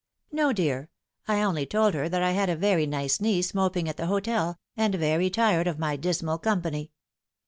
[0.31, 0.89] "No, dear.
[1.27, 4.57] I only told her that I had a very nice niece moping at the hotel,
[4.75, 6.89] and very tired of my dismal company."